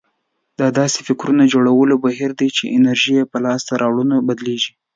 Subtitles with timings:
[0.59, 4.71] دا داسې فکرونه جوړولو بهير دی چې انرژي يې په لاسته راوړنو بدلېږي.